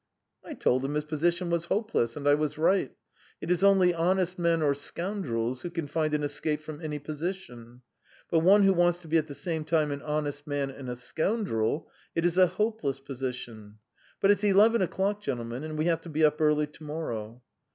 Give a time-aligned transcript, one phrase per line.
[0.43, 2.15] "I told him his position was hopeless.
[2.17, 2.91] And I was right.
[3.39, 7.83] It is only honest men or scoundrels who can find an escape from any position,
[8.31, 10.95] but one who wants to be at the same time an honest man and a
[10.95, 13.77] scoundrel it is a hopeless position.
[14.19, 17.43] But it's eleven o'clock, gentlemen, and we have to be up early to morrow."